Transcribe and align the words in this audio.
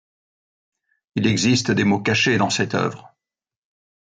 Il 1.13 1.27
existe 1.27 1.69
des 1.69 1.83
mots 1.83 2.01
cachés 2.01 2.39
dans 2.39 2.49
cette 2.49 2.73
œuvre. 2.73 3.15